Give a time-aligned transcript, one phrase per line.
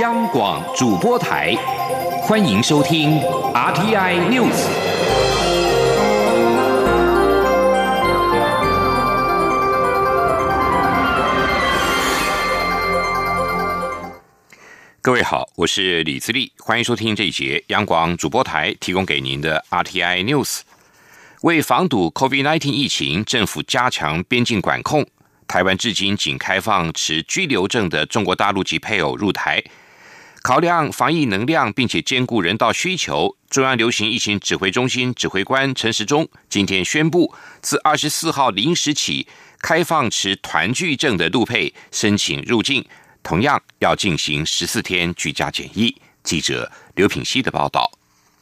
[0.00, 1.54] 央广主播台，
[2.20, 3.18] 欢迎收听
[3.54, 4.52] RTI News。
[15.00, 20.60] 各位好，我是李自立，欢迎收听这一节央广主播台提供给您的 RTI News。
[21.40, 25.06] 为防堵 COVID-19 疫情，政府加强边境管控。
[25.48, 29.62] 台湾至今仅开放持居留证的中国大陆籍配偶入台。
[30.46, 39.26] 考量防疫能量，并且兼顾人道需求，中央流行疫情指挥中心指挥官陈时中今天宣布，自二十四号零时起，
[39.58, 42.84] 开放持团聚证的陆配申请入境，
[43.24, 45.96] 同样要进行十四天居家检疫。
[46.22, 47.90] 记者刘品希的报道。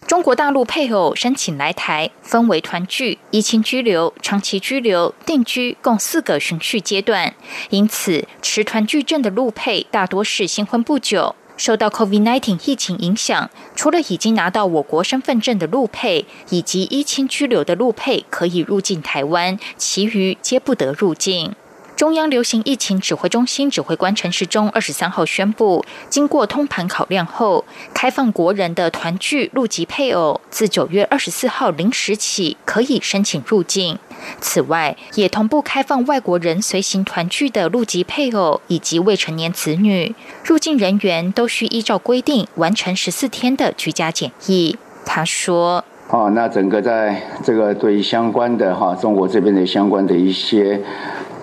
[0.06, 7.34] 中国大陆配偶申请来台，分为团聚、移情居留、长期居留、定居，共四个循序阶段。
[7.70, 11.34] 因此，持团聚证的陆配大多是新婚不久。
[11.56, 21.54] 受到 COVID-19 疫情影响，除了已经拿到我国身份证的陆配以及依亲居留的陆配可以入境台湾，其余皆不得入境。
[21.96, 33.96] 中央流行疫情指挥中心指挥官陈时中二十三号宣布，经过通盘考量后，开放国人的团聚入籍配偶自九月二十四号零时起可以申请入境。
[34.40, 44.76] 此外，也同步开放外国人随行团聚的入籍配偶以及未成年子女入境人员都需依照规定完成十四天的居家检疫。
[45.04, 50.80] 他说：“哦，那整个在这个对相关的哈中国这边的相关的一些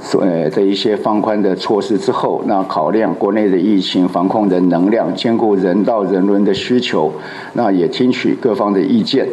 [0.01, 7.13] 所。”呃，的一些放宽的措施之后，那考量国内的疫情防控的能量，兼顾人道人伦的需求，
[7.53, 9.27] 那也听取各方的意见。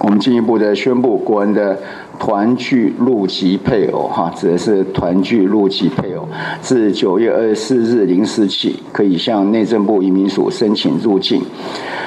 [0.00, 1.78] 我们进一步的宣布，国人的
[2.18, 6.28] 团聚入籍配偶，哈，指的是团聚入籍配偶，
[6.60, 11.42] 自九月二十四日零时起，可以向内政部移民署申请入境。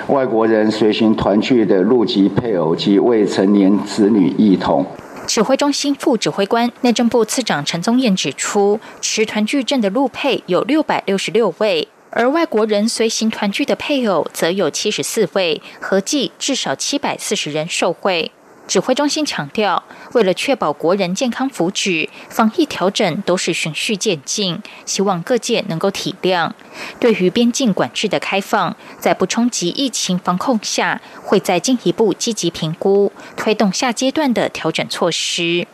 [0.08, 4.86] 外国人随行团聚的入籍配偶及未成年子女一同。
[5.28, 18.32] 指挥中心副指挥官、内政部次长陈宗彦指出，持团聚证的陆配有六百六十六位，而外国人随行团聚的配偶则有七十四位，合计至少七百四十人受惠。
[18.68, 19.84] 指挥中心强调，
[20.14, 26.50] 为了确保国人健康福祉，防疫调整都是循序渐进，希望各界能够体谅。
[26.98, 35.68] 对于边境管制的开放，在不冲击疫情防控下，会再进一步积极评估，推动下阶段的调整措施。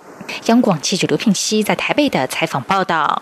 [0.47, 3.21] 央广记者刘聘熙在台北的采访报道：，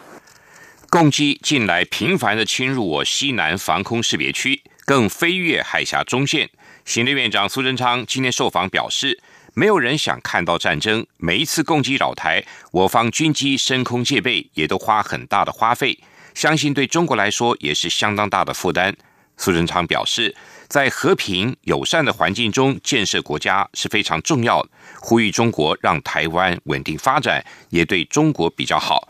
[0.90, 6.50] 共机近来频繁的侵入我西南防空识别区，更飞越海峡中线。
[6.86, 9.20] 行政院长苏贞昌今天受访表示。
[9.58, 11.08] 没有人想看到战争。
[11.16, 15.98] 每一次攻击扰台，我方军机升空戒备，也都花很大的花费。
[16.34, 18.94] 相信对中国来说也是相当大的负担。
[19.38, 20.36] 苏贞昌表示，
[20.68, 29.08] 在和平友善的环境中建设国家是非常重要的，呼吁中国让台湾稳定发展，也对中国比较好。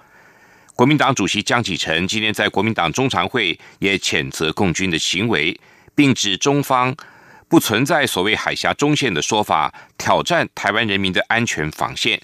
[0.76, 5.60] 国民党主席江启臣今天在国民党中常会也谴责共军的行为，
[5.96, 6.96] 并指中方。
[7.48, 12.22] 不存在所谓海峡中线的说法，挑战台湾人民的安全防线。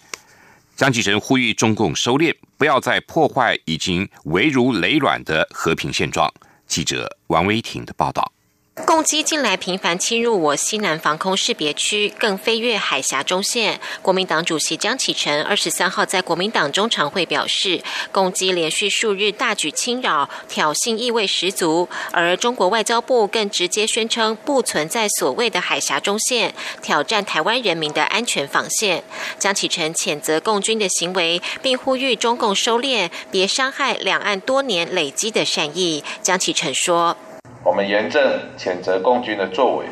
[0.75, 6.31] 张启臣呼吁中共收敛，不要再破坏已经危如累卵的和平现状。
[6.65, 8.31] 记者王威婷的报道。
[8.73, 13.81] 共机近来频繁侵入我西南防空识别区，更飞越海峡中线。
[14.01, 17.83] 国民党主席江启臣二十三号在国民党中常会表示，
[18.13, 21.89] 共机连续数日大举侵扰，挑衅意味十足。
[22.13, 29.03] 而中国外交部更直接宣称，不存在所谓的海峡中线，挑战台湾人民的安全防线。
[29.37, 36.01] 江启臣谴责共军的行为，并呼吁中共收敛，别伤害两岸多年累积的善意。
[36.23, 37.17] 江启臣说。
[37.63, 39.85] 我们严正谴责共军的作为，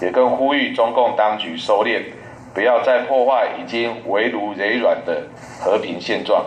[0.00, 2.02] 也更呼吁中共当局收敛，
[2.54, 5.22] 不要再破坏已经围如贼软的
[5.60, 6.44] 和平现状，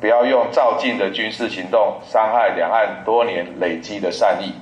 [0.00, 4.52] 不要用照进的军事行动伤害两岸多年累积的善意。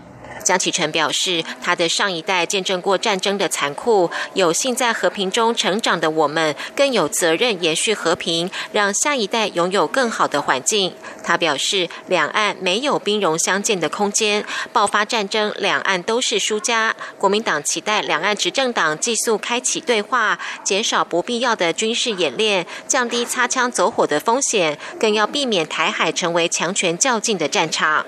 [0.44, 10.94] 江启臣表示，他的上一代见证过战争的残酷，有幸在和平中成长的我们，更有责任延续和平，让下一代拥有更好的环境。
[11.24, 16.94] 他表示，两岸没有兵戎相见的空间，爆发战争，两岸都是输家。
[17.18, 28.04] 国民党期待两岸执政党继续开启对话，减少不必要的军事演练，降低擦枪走火的风险，更要避免台海成为强权较劲的战场。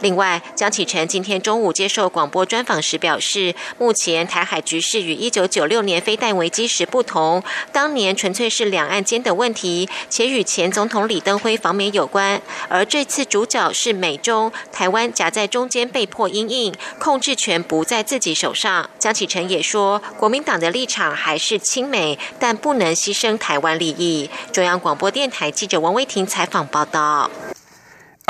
[0.00, 7.42] 另外，江启臣今天中午接受广播专访时表示，目前台海局势与一九九六年飞弹危机时不同，
[7.72, 18.88] 当年纯粹是两岸间的问题，且与前总统李登辉访美有关，而这次主角是美中，台湾夹在中间被迫因应，控制权不在自己手上。
[18.98, 24.30] 江启臣也说，国民党的立场还是亲美，但不能牺牲台湾利益。
[24.52, 27.30] 中央广播电台记者王威婷采访报道。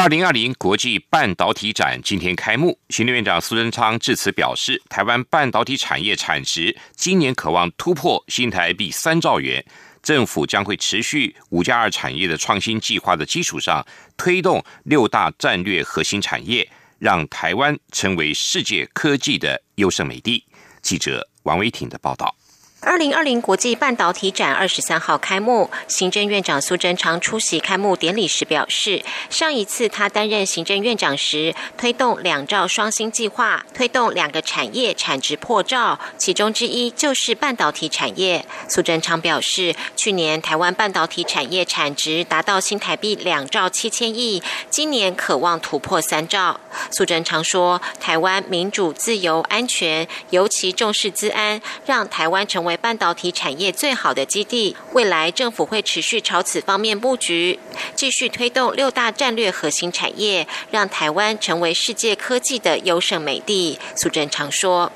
[0.01, 9.67] 二零二零国际半导体展今天开幕，行政院长苏贞昌致辞表示，台湾半导体产业产值今年渴望突破新台币三兆元，
[10.01, 13.85] 政府将会持续五加二产业的创新计划的基础上，
[14.17, 16.71] 推动六大战略核心产业，
[17.01, 20.45] 让台湾成为世界科技的优胜美地。
[20.81, 22.33] 记者王维挺的报道。
[22.81, 38.47] 二零二零国际半导体展二十三号开幕，行政院长苏贞昌出席开幕典礼时表示，上一次他担任行政院长时，推动两兆双星计划，推动两个产业产值破兆，其中之一就是半导体产业。
[38.69, 44.41] 苏贞昌表示，去年台湾半导体产业产值达到新台币两兆七千亿，
[44.71, 46.61] 今年渴望突破三兆。
[46.93, 52.68] 苏贞昌说，台湾民主、自由、安全，尤其重视资安，让台湾成为。
[52.69, 57.59] 为半导体产业最好的基地，未来政府会持续朝此方面布局，
[57.97, 63.79] 继续推动六大战略核心产业，让台湾成为世界科技的优胜美地。
[63.97, 64.93] 苏贞常说：“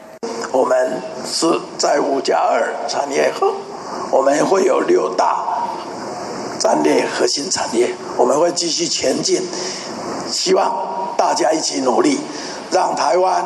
[0.52, 3.54] 我们是在五加二产业后，
[4.10, 5.42] 我们会有六大
[6.60, 9.42] 战略核心产业，我们会继续前进，
[10.30, 12.20] 希望大家一起努力，
[12.70, 13.42] 让台湾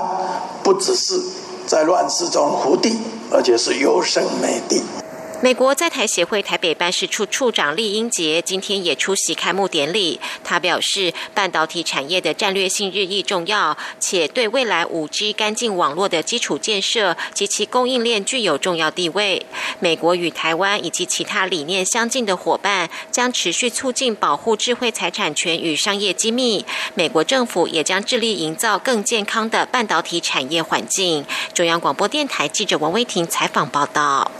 [0.64, 1.14] 不只是
[1.66, 2.98] 在乱世中胡地。”
[3.30, 4.82] 而且是优胜美地。
[5.42, 10.18] 美国在台协会台北办事处处长厉英杰今天也出席开幕典礼。
[10.42, 19.44] 他表示，半导体产业的战略性日益重要，且对未来五 G 干净网络的基础建设及其供应链具有重要地位。
[19.78, 26.64] 美国与台湾以及其他理念相近的伙伴将持续促进保护智慧财产权与商业机密。
[26.94, 31.26] 美国政府也将致力营造更健康的半导体产业环境。
[31.52, 34.30] 中央广播电台记者王威婷采访报道。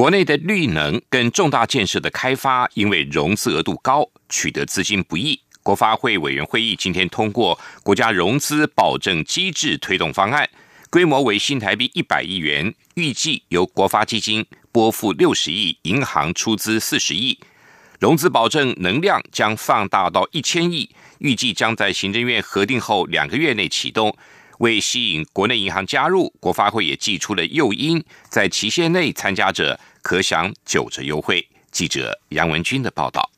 [0.00, 5.38] 国内的绿能跟重大建设的开发，因为融资额度高，取得资金不易。
[5.62, 10.48] 国发会委员会议今天通过国家融资保证机制推动方案，
[10.88, 17.38] 规模为新台币一百亿元，预计由国发基金拨付六十亿，银行出资四十亿，
[17.98, 20.88] 融资保证能量将放大到一千亿，
[21.18, 24.16] 预计将在行政院核定后两个月内启动。
[24.60, 31.46] 为吸引国内银行加入，国发会也寄出了诱因，在期限内参加者可享九折优惠。
[31.70, 33.30] 记者杨文军的报道。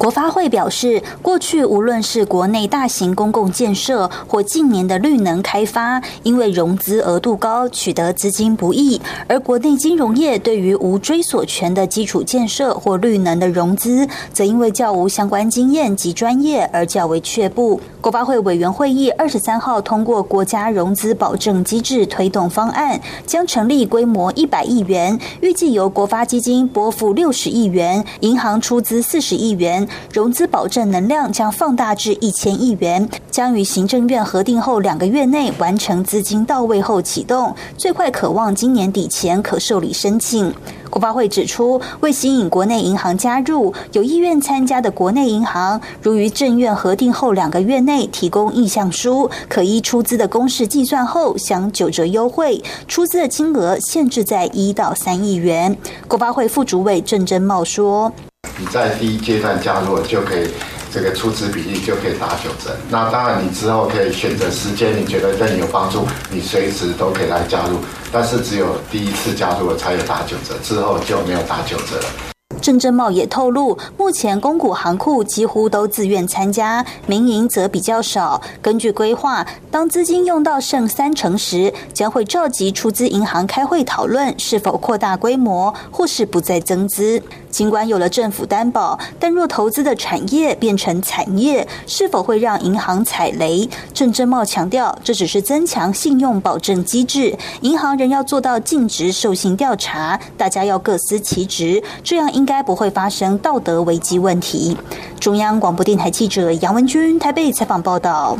[0.00, 8.98] 国发会表示，过去无论是国内大型公共建设或近年的绿能开发，因为融资额度高，取得资金不易；
[9.28, 17.78] 而国内金融业对于无追索权的基础建设或绿能的融资，则因为较无相关经验及专业而较为却步。
[18.00, 29.86] 国发会委员会议二十三号通过国家融资保证机制推动方案，将成立规模一百亿元，预计由国发基金拨付六十亿元，银行出资四十亿元。
[30.12, 40.52] 融资保证能量将放大至一千亿元，将于行政院核定后两个月内完成资金到位后启动，最快可望今年底前可受理申请。
[40.90, 55.76] 国发会指出，为吸引国内银行加入，有意愿参加的国内银行，如于政院核定后两个月内提供意向书，可依出资的公式计算后享九折优惠，出资的金额限制在一到三亿元。
[56.08, 58.12] 国发会副主委郑珍茂说。
[58.60, 60.50] 你在第一阶段加入，就可以
[60.92, 62.76] 这个出资比例就可以打九折。
[62.90, 67.78] 那当然，你之后可以选择时间，你觉得对你有帮助，你随时都可以来加入。
[68.12, 72.29] 但是只有第一次加入了才有打九折，之后就没有打九折了。
[72.60, 78.40] 郑正茂也透露，目前公股行库几乎都自愿参加，民营则比较少。
[78.60, 87.22] 根据规划，当资金用到剩三成时，将会召集出资银行开会讨论是否扩大规模，或是不再增资。
[87.50, 93.68] 尽管有了政府担保，但若投资的产业变成产业，是否会让银行踩雷？
[93.92, 102.49] 郑正茂强调，这只是增强信用保证机制，银行仍要做到尽职授信调查，大家要各司其职，这样应。
[102.50, 104.76] 该不会发生道德危机问题。
[105.20, 108.36] 中央广播电台记者杨文君台北采访报道。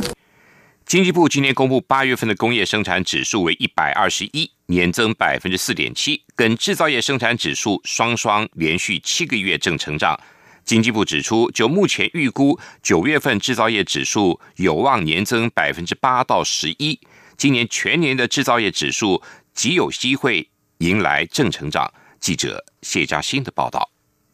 [0.85, 10.19] 经济部今年公布八月份的工业生产指数为一百二十一，年增百分之四点七，跟制造业生产指数双双连续七个月正成长。
[10.65, 16.99] 经济部指出，就目前预估，九月份制造业指数有望年增百分之八到十一，
[17.37, 19.23] 今年全年的制造业指数
[19.55, 20.49] 极有机会
[20.79, 21.89] 迎来正成长。
[22.19, 23.89] 记者谢嘉欣的报道。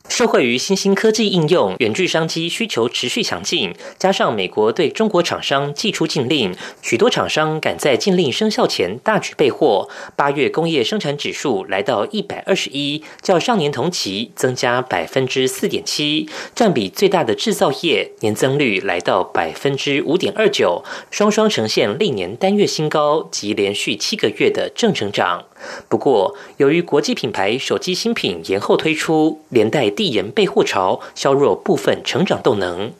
[0.09, 9.89] 受惠于新兴科技应用，远距商机需求持续强劲，加上美国对中国厂商寄出禁令，许多厂商赶在禁令生效前大举备货。
[10.15, 25.45] 八月工业生产指数来到一百二十一，较上年同期增加百分之四点七，占比最大的制造业年增率来到百分之五点二九，双双呈现历年单月新高及连续七个月的正成长。
[25.89, 32.93] 不过，由于国际品牌手机新品延后推出，连带递延备货潮，削弱部分成长动能。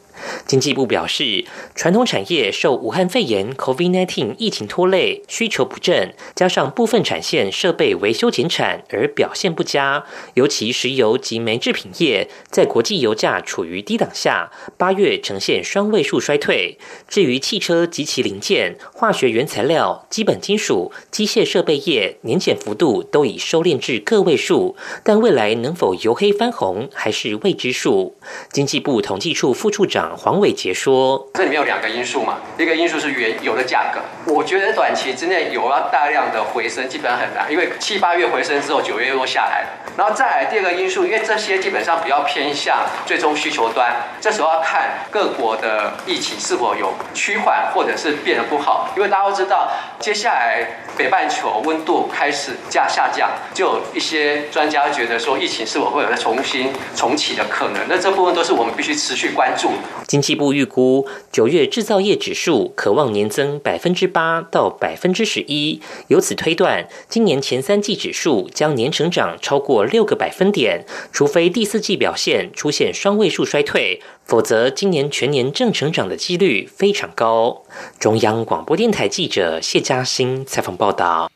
[0.45, 1.45] 经济部表示，
[1.75, 10.05] 传统产业受武汉肺炎 （COVID-19） 疫情拖累，需求不振，加上部分产线设备维修减产而表现不佳。
[10.35, 16.77] 尤其石油及煤制品业，在国际油价处于低档下，八月呈现双位数衰退。
[17.07, 28.15] 至于汽车及其零件、化学原材料、基本金属、机械设备业，年减幅度都已收敛至个位数，但未来能否由黑翻红，还是未知数。
[28.51, 30.06] 经济部统计处副处长。
[30.15, 33.99] 黄伟杰说：“这里面有两个因素嘛，一个因素是原油的价格，
[34.31, 39.65] 我觉得短期之内油要大量的回升基本上很难，因为七八月回升之后，九月又下来。
[39.97, 50.63] 然后再来第二个因素，因为这些基本上比较偏向最终需求端，这时候要看各国的疫情是否有趋缓或者是变得不好，因为大家都知道，接下来
[50.95, 59.71] 北半球温度开始降下降，就有一些专家觉得说疫情是否会有重新重启的可能，那这部分都是我们必须持续关注。”
[60.05, 77.63] 经济部预估，九月制造业指数可望年增百分之八到百分之十一，由此推断，今年前三季指数将年成长超过六个百分点，除非第四季表现出现双位数衰退，否则今年全年正成长的几率非常高。
[77.99, 81.31] 中央广播电台记者谢嘉欣采访报道。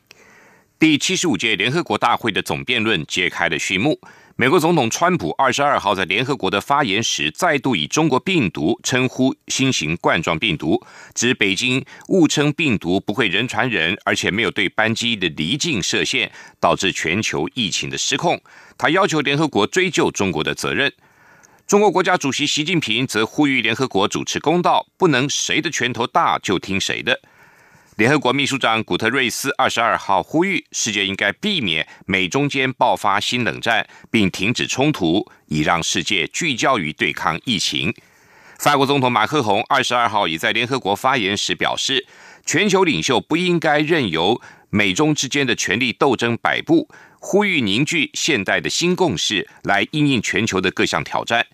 [0.78, 3.98] 第七十五届联合国大会的总辩论揭开了序幕。
[4.36, 10.82] 美国总统川普二十二号在联合国的发言时，再度以中国病毒称呼新型冠状病毒，
[11.14, 18.40] 指北京误称病毒不会人传人，而且没有对班机的离境设限，导致全球疫情的失控。
[18.78, 20.90] 他要求联合国追究中国的责任。
[21.66, 27.20] 中国国家主席习近平则呼吁联合国主持公道，不能谁的拳头大就听谁的。
[27.96, 37.94] 联合国秘书长古特瑞斯二十二号呼吁，世界应该避免美中间爆发新冷战，并停止冲突，以让世界聚焦于对抗疫情。
[38.58, 42.06] 法国总统马克宏二十二号也在联合国发言时表示，
[42.46, 46.88] 全球领袖不应该任由美中之间的权力斗争摆布，
[47.20, 51.46] 呼吁凝聚现代的新共识，来应应全球的各项挑战。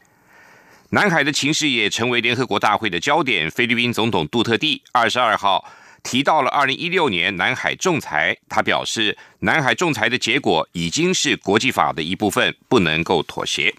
[0.91, 3.51] 南海的情势也成为联合国大会的焦点。
[3.51, 5.69] 菲律宾总统杜特地二十二号。
[6.09, 13.75] 提到了二零一六年南海仲裁，他表示，南海仲裁的结果已经是国际法的一部分，不能够妥协。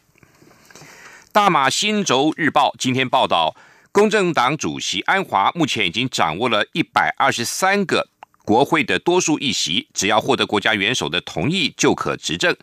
[1.32, 3.56] 大马新洲日报今天报道，
[3.92, 8.08] 公正党主席安华目前已经掌握了一百二十三个
[8.46, 12.56] 国会的多数议席，只要获得国家元首的同意就可执政。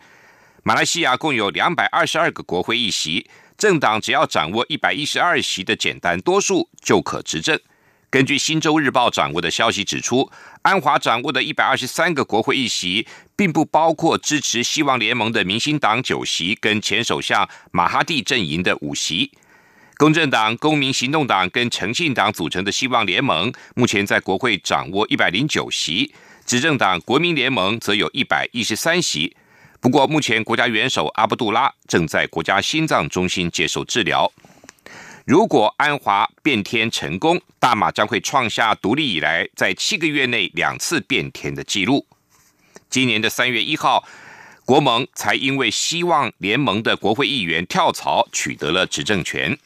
[0.62, 7.58] 马来西亚共有两百二十二个国会议席，政党只要掌握一百一十二席的简单多数就可执政。
[8.08, 10.30] 根据《新洲日报》掌握的消息指出，
[10.62, 19.32] 安华掌握的一百二十三个国会议席，并不包括支持希望联盟的民兴党九席跟前首相马哈蒂阵营的五席。
[19.96, 26.12] 公正党、公民行动党跟诚信党组成的希望联盟，目前在国会掌握一百零九席；
[26.46, 29.34] 执政党国民联盟则有一百一十三席。
[29.80, 34.30] 不过，目前国家元首阿卜杜拉正在国家心脏中心接受治疗。
[35.26, 42.06] 如果安华变天成功，大马将会创下独立以来在七个月内两次变天的记录。
[42.88, 44.06] 今年的三月一号，
[44.64, 49.58] 国盟才因为希望联盟的国会议员跳槽，取得了执政权。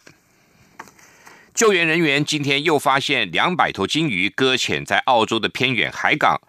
[1.53, 6.41] 救援人员今天又发现两百头鲸鱼搁浅在澳洲的偏远海港，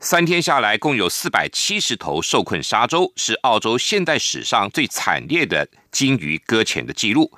[0.00, 7.30] 三天下来共有四百七十头受困沙洲，是澳洲现代史上最惨烈的鲸鱼搁浅的记录。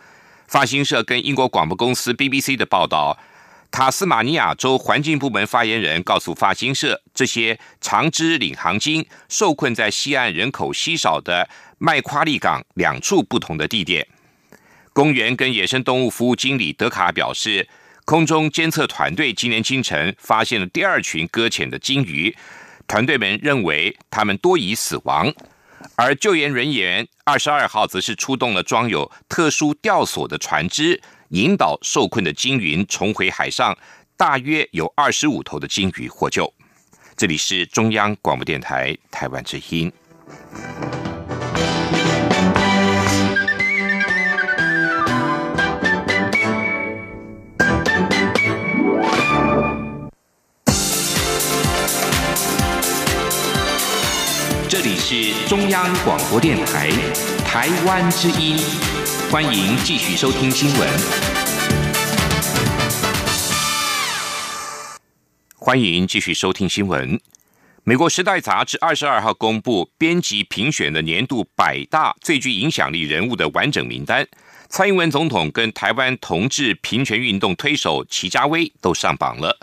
[0.51, 3.17] 发行社跟英国广播公司 BBC 的报道，
[3.71, 14.05] 塔斯马尼亚州环境部门发言人告诉发行社，这些长肢领航鲸受困在西岸人口稀少的麦夸利港两处不同的地点。
[14.93, 17.69] 公园跟野生动物服务经理德卡表示，
[18.05, 22.37] 空中监测团队今年清晨发现了第二群搁浅的鲸鱼，
[22.89, 25.33] 团队们认为它们多已死亡。
[26.03, 33.77] 而救援人员二十二号则是出动了装有特殊吊索的船只，引导受困的鲸鱼重回海上，
[34.17, 36.51] 大约有二十五头的鲸鱼获救。
[37.19, 39.93] 这里是中央广播电台台湾之音。
[55.13, 56.89] 是中央广播电台
[57.45, 58.57] 台湾之音，
[59.29, 60.89] 欢迎继续收听新闻。
[65.57, 67.21] 欢迎继续收听新闻。
[67.83, 74.25] 美国《时代》杂志二十二号公布编辑评选的年度百大最具影响力人物的完整名单，
[74.69, 79.59] 蔡英文总统跟台湾同志平权运动推手齐家威都上榜了。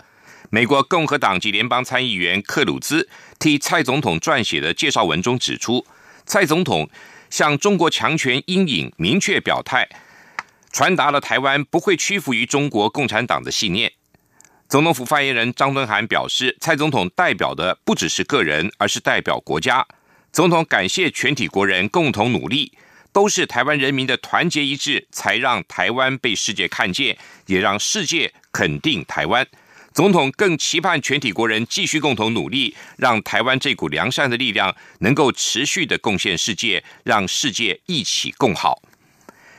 [0.50, 3.06] 美国共和党籍联邦参议员克鲁兹
[3.38, 5.86] 替蔡总统撰写的介绍文中指出，
[6.24, 6.88] 蔡总统
[7.28, 9.86] 向中国强权阴影明确表态，
[10.72, 13.92] 传达了台湾不会屈服于中国共产党的信念。
[14.70, 19.86] 总统府发言人张敦涵表示，蔡总统代表的不只是个人，而是代表国家。
[20.32, 22.72] 总统感谢全体国人共同努力，
[23.12, 29.46] 都是台湾人民的团结一致，才让台湾被世界看见，也让世界肯定台湾。
[29.98, 38.80] 总统更期盼全体国人继续共同努力，让台湾这股良善的力量能够持续的贡献世界，让世界一起共好。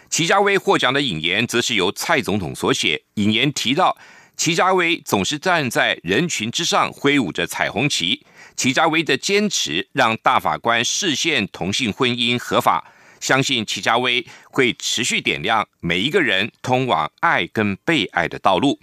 [0.09, 3.97] 齐家威获奖的引言则是由蔡总统所写，引言提到，
[4.37, 8.25] 齐家威总是站在人群之上，挥舞着彩虹旗。
[8.55, 18.79] 齐家威的坚持让大法官视线同性婚姻合法，相信齐家威会持续点亮每一个人通往爱跟被爱的道路。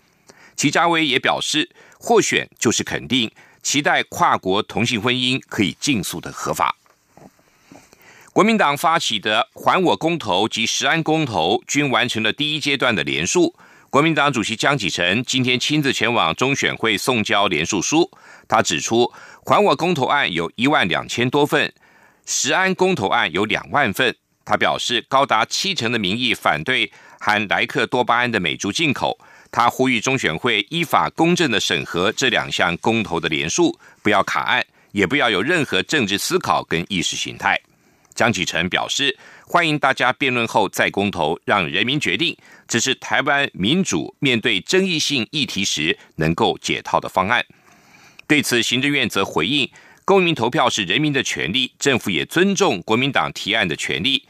[0.57, 3.31] 齐家威也表示，获选就是肯定，
[3.63, 6.75] 期待跨国同性婚姻可以尽速的合法。
[8.33, 13.55] 国民党发起的“还我公投”及“十安公投”均完成了第一阶段的联署。
[13.89, 18.11] 国民党主席江启臣今天亲自前往中选会送交联署书。
[18.47, 19.11] 他指出
[19.47, 21.73] ，“还我公投”案有一万两千多份
[22.27, 24.15] ，“十安公投”案有两万份。
[24.45, 29.19] 他表示，高达七成的民意反对含莱克多巴胺的美猪进口。
[29.51, 37.59] 他呼吁中选会依法公正的审核这两项公投的连数，不要卡案，也不要有任何政治思考跟意识形态。
[38.15, 47.45] 江启臣表示，欢迎大家辩论后再公投，让人民决定，这是台湾民主面对争议性议题时能够解套的方案。
[48.27, 49.71] 对此，行政院则回应，
[50.05, 54.27] 公民投票是人民的权利，政府也尊重国民党提案的权利。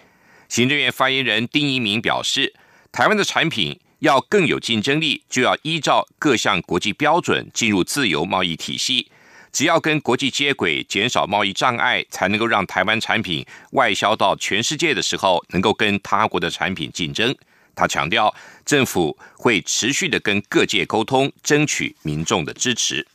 [0.49, 2.55] 行政院发言人丁一鸣表示，
[2.93, 3.81] 台湾的产品。
[4.01, 9.11] 要更有竞争力，就要依照各项国际标准进入自由贸易体系。
[9.53, 17.35] 只要跟国际接轨，减少贸易障碍，才能够让台湾产品外销到全世界的时候，能够跟他国的产品竞争。
[17.75, 18.35] 他强调，
[18.67, 23.07] 政府会持续的跟各界沟通，争取民众的支持。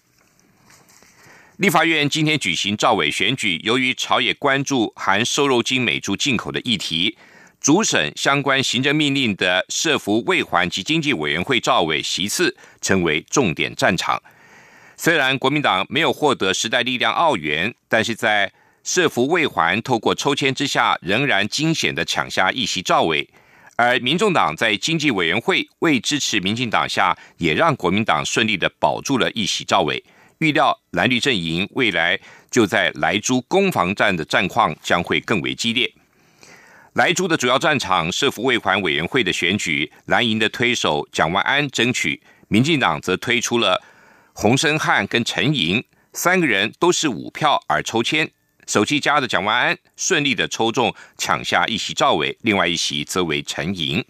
[1.58, 7.16] 立法院今天举行赵委选举，由于朝野关注含瘦肉精美猪进口的议题。
[7.62, 14.20] 主审相关行政命令的社福卫环及经济委员会赵委席次成为重点战场。
[14.98, 18.52] 虽然国民党没有获得时代力量澳元，但是在
[18.84, 23.30] 社福卫环透过抽签之下，仍然惊险的抢下一席赵伟。
[23.76, 30.04] 而民众党在经济委员会未支持民进党下，也让国民党顺利的保住了一席赵伟。
[30.40, 32.20] 预料蓝绿阵营未来
[32.50, 35.92] 就在莱猪攻防战的战况将会更为激烈。
[36.96, 43.82] 莱猪的主要战场，是福卫环委员会的选举，蓝营的推手蒋万安争取，民进党则推出了
[44.34, 48.30] 洪生汉跟陈莹三个人都是五票而抽签，
[48.68, 54.04] 手气佳的蒋万安顺利的抽中抢下一席赵伟，另外一席则为陈莹。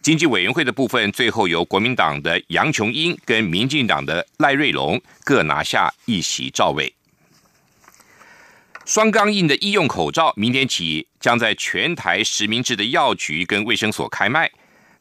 [0.00, 6.94] 经济委员会的部分，最后由国民党的杨琼英跟民进党的赖瑞龙各拿下一席赵伟。
[8.86, 14.50] 双钢印的医用口罩，明天起将在全台实名制的药局跟卫生所开卖。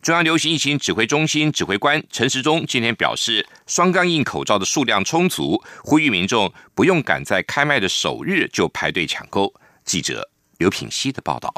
[0.01, 9.53] 中央流行疫情指挥中心指挥官陈时中今天表示，双钢印口罩的数量充足，呼吁民众不用赶在开卖的首日就排队抢购。
[9.83, 11.53] 记者刘品希的报道。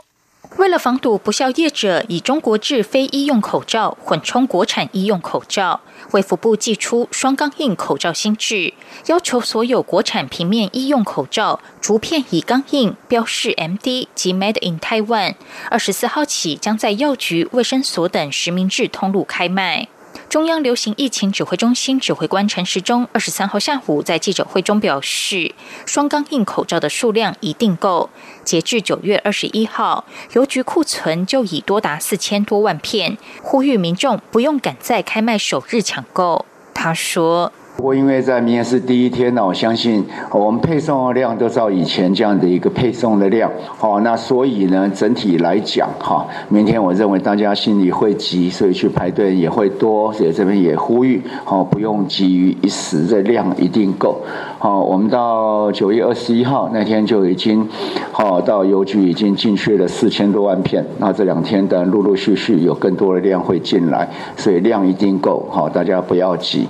[0.58, 5.81] 为了防堵不孝业者以中国制非医用口罩混充国产医用口罩，
[6.12, 8.73] 卫福部寄出双钢印口罩新制，
[9.08, 15.36] 要求所有国产平面医用口罩逐片以钢印标示 “MD” 及 “Made in Taiwan”。
[15.69, 19.89] 二十四号起将在药局、卫生所等实名制通路开卖。
[20.30, 25.54] 中央流行疫情指挥中心指挥官陈时中二十三号下午在记者会中表示，
[25.86, 28.10] 双钢印口罩的数量一定够。
[28.43, 36.45] 截至九月二十一号，邮局库存就已多达四千多万片，呼吁民众不用赶在开卖首日抢购。
[36.73, 37.51] 他说。
[37.76, 43.52] 不过，因为在明天是第一天呢，我相信我们配送的量都照以前这样的一个配送的量。
[43.78, 50.12] 好，那所以呢，整体来讲，哈，明天我认为大家心里会急，所以去排队也会多。
[50.14, 54.20] 所以这边也呼吁，好，不用急于一时，这量一定够。
[54.58, 57.68] 好，我们到九月二十一号那天就已经，
[58.12, 60.84] 好，到邮局已经进去了四千多万片。
[60.98, 65.46] 那这两天的陆陆续续有更多的量会进来，所以量一定够。
[65.52, 66.68] 好，大家不要急。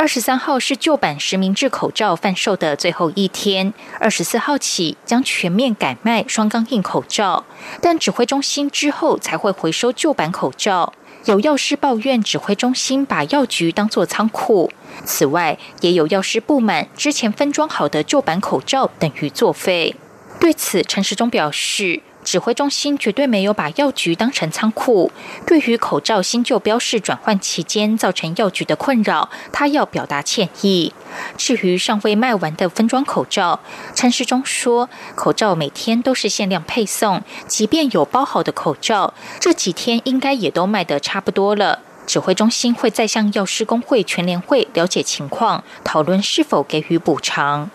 [0.00, 7.44] 二十三号是旧版实名制口罩贩售的最后一天，二十四号起将全面改卖双钢印口罩，
[7.82, 10.94] 但指挥中心之后才会回收旧版口罩。
[11.26, 14.72] 有药师抱怨指挥中心把药局当作仓库，
[15.04, 19.94] 此外也有药师不满之前分装好的旧版口罩等于作废。
[20.40, 22.00] 对此，陈时中表示。
[22.30, 25.10] 指挥中心绝对没有把药局当成仓库。
[25.44, 30.94] 对于口罩新旧标示转换期间造成药局的困扰，他要表达歉意。
[31.36, 33.58] 至于尚未卖完的分装口罩，
[33.96, 41.80] 陈时中说，口罩每天都是限量配送，即便有包好的口罩，这几天应该也都卖得差不多了。
[42.06, 47.68] 指挥中心会再向药师工会全联会了解情况，讨论是否给予补偿。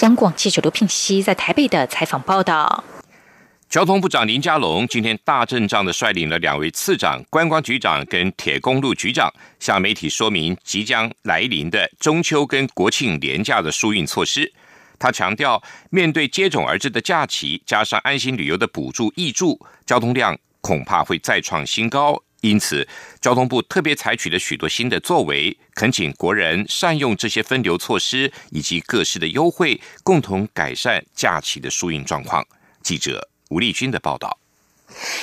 [0.00, 2.84] 央广记者刘聘熙在台北的采访报道。
[3.72, 14.52] 交通部长林佳龙今天大阵仗的率领了两位次长、观光局长跟铁公路局长，向媒体说明即将来临的中秋跟国庆连假的疏运措施。
[14.98, 22.22] 他强调，面对接踵而至的假期，加上安心旅游的补助益助，交通量恐怕会再创新高。
[22.42, 22.86] 因此，
[23.22, 32.46] 交通部特别采取了许多新的作为，恳请国人善用这些分流措施以及各式的优惠，共同改善假期的疏运状况。
[32.82, 33.31] 记者。
[33.52, 34.41] 吴立军的报道。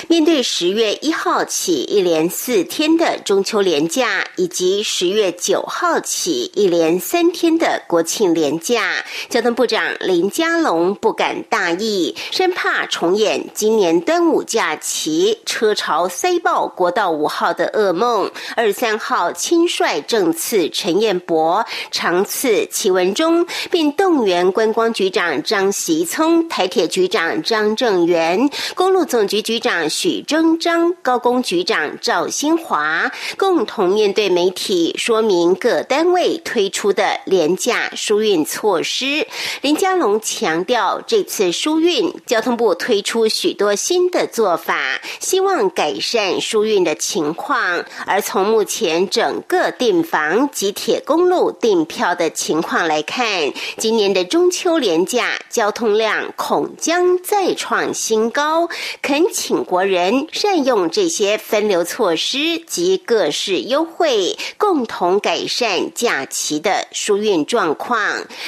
[0.08, 18.30] 面对十月一号起一连四天的中秋连假，以及十月九号起一连三天的国庆连假，交通部长林佳龙不敢大意，生怕重演今年端午假期车潮塞爆国道五号的噩梦。
[18.56, 29.59] 二三号亲率政次陈彦博、长次齐文忠，并动员观光局长张习聪、台铁局长张正元、公路总局局。
[29.60, 39.26] 长许征章、高工局长赵新华共同面对媒体，说明各单位推出的廉价疏运措施。
[39.60, 47.84] 林佳龙强调，这次疏运，交通部推出许多新的做法，希望改善疏运的情况。
[48.06, 58.66] 而从目前整个订房及铁公路订票的情况来看，今年的中秋廉价交通量恐将再创新高，
[59.02, 59.49] 恳请。
[59.50, 68.00] 请国人善用这些分流措施及各式优惠，共同改善假期的疏运状况。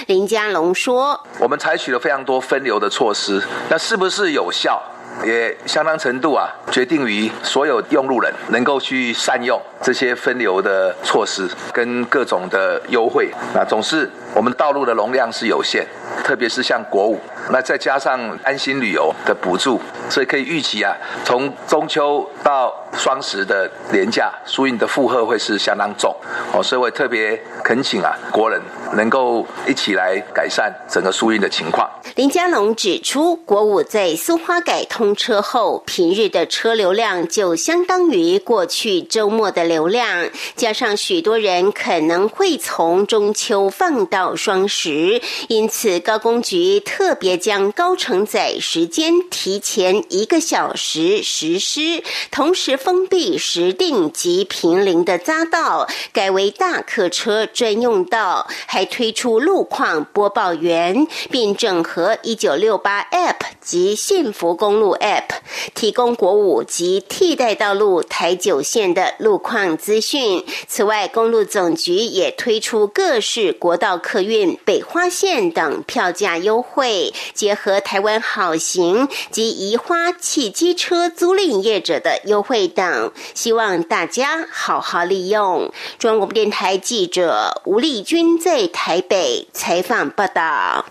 [0.06, 4.80] 林家龙说：“我们采取了非常多分流的措施，那是不是有效？
[5.26, 13.30] 也相当程度啊，决定于所有用路人能够去善用这些分流的措施跟各种的优惠。
[13.54, 15.86] 那总是我们道路的容量是有限，
[16.24, 17.18] 特别是像国五。”
[17.50, 26.14] 那再加上安心旅游的补助，所以可以预期啊，从中秋到双十的廉价输运的负荷会是相当重
[26.52, 28.62] 哦，所以我特别恳请啊，国人
[28.94, 31.90] 能够一起来改善整个输运的情况。
[32.14, 62.18] 林佳龙指出，国五在松花改通车后，平日的车流量就相当于过去周末的流量，加上许多人可能会从中秋放到双十，因此高工局特别将高承载时间提前一个小时实施，同时封闭石定及平林的匝道，改为大客车专用道，还推出路况播报员，并整合。
[62.22, 65.28] 一九六八 App 及幸福公路 App
[65.74, 70.44] 提供国五及替代道路台九线的路况资讯。
[70.66, 85.72] 此外，公路总局也推出各式国道客运北花线等票价优惠，结合台湾好行及移花汽机车租赁业者的优惠等，希望大家好好利用。
[85.98, 90.86] 中国电台记者吴丽君在台北采访报道。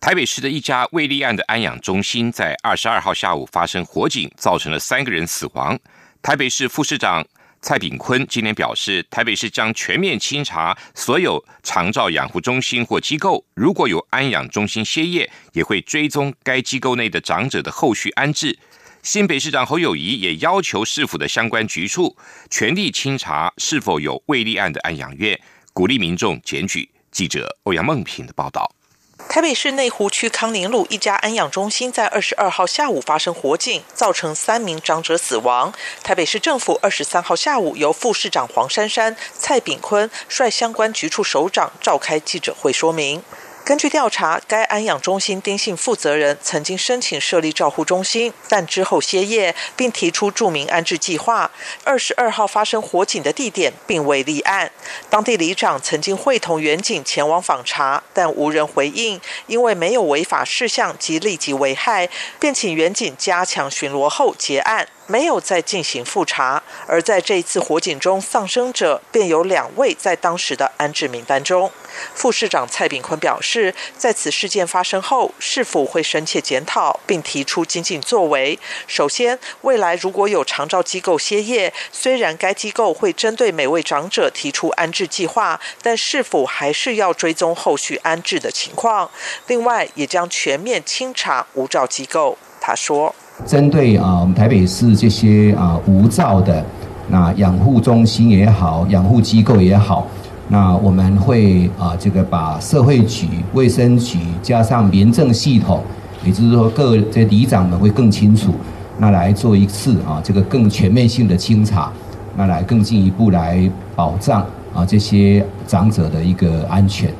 [0.00, 5.76] 台北市的一家未立案的安养中心在二十二号下午发生火警，造成了三个人死亡。
[6.22, 7.24] 台北市副市长
[7.60, 18.58] 蔡炳坤今天表示，台北市将全面清查所有长照养护中心或机构，如果有安养中心歇业，也会追踪该机构内的长者的后续安置。
[19.02, 22.16] 新北市长侯友谊也要求市府的相关局处
[22.48, 25.38] 全力清查是否有未立案的安养院，
[25.72, 26.88] 鼓励民众检举。
[27.10, 28.77] 记者欧阳梦平的报道。
[29.26, 35.72] 台北市内湖区康宁路一家安养中心在二十二号下午发生火警，造成三名长者死亡。
[36.02, 43.22] 台北市政府二十三号下午由副市长黄珊珊、蔡炳坤率相关局处首长召开记者会说明。
[43.68, 51.50] 根据调查，该安养中心丁姓负责人曾经申请设立照护中心，但之后歇业，并提出著名安置计划。
[51.84, 54.72] 二十二号发生火警的地点并未立案。
[55.10, 62.08] 当地里长曾经会同远警前往访查，但无人回应，因为没有违法事项及立即危害，
[62.40, 64.88] 便请远警加强巡逻后结案。
[65.08, 71.72] 没有再进行复查，而在这一次火警中丧生者便有两位在当时的安置名单中。
[72.14, 78.58] 副市长蔡炳坤表示，在此事件发生后，是否会深切检讨并提出精进作为？
[78.86, 89.10] 首先，未来如果有长照机构歇业，虽然该机构会针对每位长者提出安置计划，但是否还是要追踪后续安置的情况？
[89.46, 92.36] 另外，也将全面清查无照机构。
[92.60, 93.14] 他说。
[93.46, 96.64] 针对啊，我们台北市这些啊无照的
[97.08, 100.06] 那养护中心也好，养护机构也好，
[100.48, 105.82] 那我们会啊这个把社会局、卫生局加上民政系统，
[106.24, 108.52] 也就是说各这里长们会更清楚，
[108.98, 111.90] 那来做一次啊这个更全面性的清查，
[112.36, 117.10] 那来更进一步来保障啊这些长者的一个安全。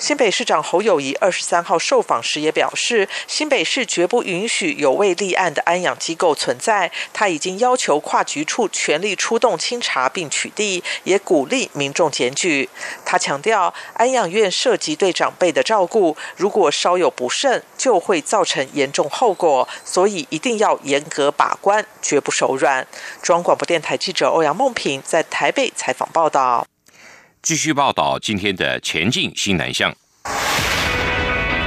[0.00, 6.90] 新北市长侯友谊二十三号受访时也表示，新北市绝不允许有未立案的安养机构存在。
[7.12, 12.70] 他已经要求跨局处全力出动清查并取缔，也鼓励民众检举。
[13.04, 22.86] 他强调，安养院涉及对长辈的照顾，如果稍有不慎，就会造成严重后果，所以一定要严格把关，绝不手软。
[23.20, 26.66] 中央广播电台记者欧阳梦平在台北采访报道。
[27.42, 29.90] 继续报道今天的前进新南向。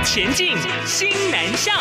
[0.06, 0.56] 前进
[0.86, 1.76] 新南向。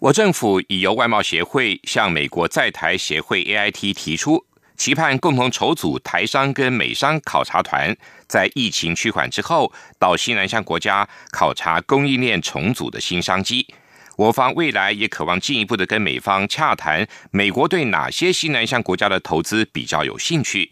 [0.00, 4.44] 我政府已由外贸协会向美国在台协会 AIT 提出。
[4.76, 13.66] 期盼共同筹组台商跟美商考察团，在疫情趋缓之后，到西南向国家考察供应链重组的新商机。
[14.16, 20.70] 我方未来也渴望进一步的跟美方洽谈，美国对哪些西南向国家的投资比较有兴趣。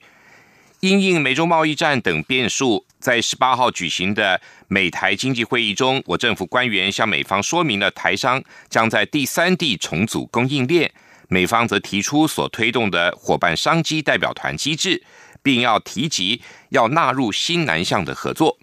[0.81, 10.93] 因应美中贸易战等变数，在十八号举行的美台经济会议中，我政府官员向美方说明了台商将在第三地重组供应链。
[11.33, 15.03] 美方则提出所推动的伙伴商机代表团机制，
[15.43, 18.59] 并要提及要纳入新南向的合作。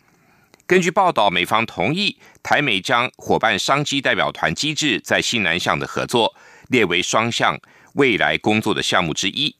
[0.68, 6.36] 根据报道，美方同意台美将伙伴商机代表团机制在新南向的合作
[6.68, 7.60] 列为双向
[7.96, 9.56] 未来工作的项目之一。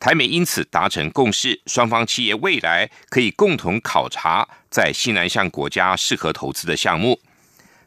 [0.00, 7.20] 台美因此达成共识，双方企业未来可以共同考察在西南向国家适合投资的项目。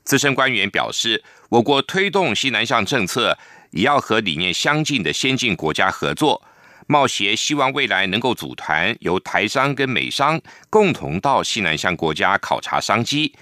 [0.04, 3.36] 资深官员表示，我国推动西南向政策。
[3.72, 6.42] 也要和理念相近的先进国家合作。
[6.88, 13.34] 贸协希望未来能够组团，由台商跟美商共同到西南向国家考察商机。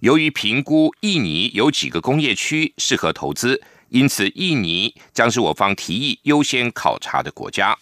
[0.00, 7.78] 由于评估印尼有几个工业区适合投资，因此印尼将是我方提议优先考察的国家。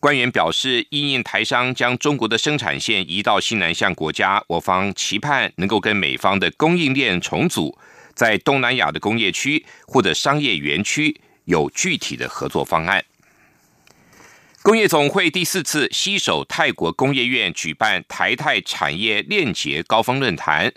[0.00, 7.78] 官员表示，因应台商将中国的生产线移到西南向国家，我方期盼能够跟美方的供应链重组。
[8.14, 13.04] 在东南亚的工业区或者商业园区有具体的合作方案。
[14.62, 20.72] 工业总会第四次携手泰国工业院举办台泰产业链结高峰论坛。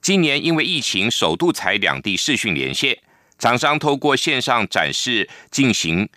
[0.00, 2.98] 今年因为疫情，首度采两地视讯连线，
[3.38, 6.08] 厂商透过线上展示进行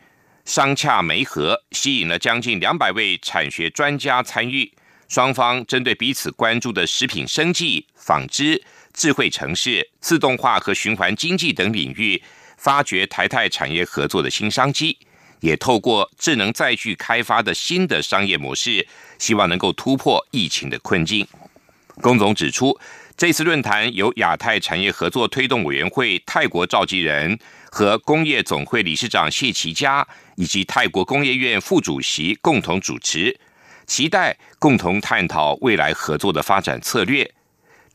[0.46, 4.72] 商洽媒合，吸引了将近两百位产学专家参与。
[5.08, 8.64] 双方针对彼此关注的食品生技、纺织。
[8.96, 12.22] 智慧城市、自动化和循环经济等领域，
[12.58, 14.98] 发掘台泰产业合作的新商机，
[15.42, 18.88] 也透过智能载具开发的新的商业模式，
[19.20, 21.28] 希望能够突破疫情的困境。
[22.02, 22.78] 龚总指出，
[23.18, 27.38] 这次论坛由亚太产业合作推动委员会泰国召集人
[27.70, 30.06] 和工业总会理事长谢其佳
[30.36, 33.38] 以及泰国工业院副主席共同主持。
[33.86, 37.30] 期待共同探讨未来合作的发展策略。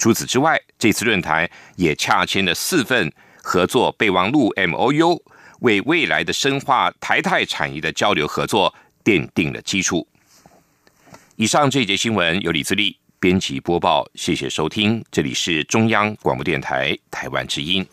[0.00, 5.20] 除此之外，这次论坛也洽签了四份合作备忘录 （MOU），
[5.60, 10.08] 为未来的深化台泰产业的交流合作奠定了基础。
[11.36, 17.86] 以上这一节新闻由李自力编辑播报，谢谢收听，这里是中央广播电台台湾之音。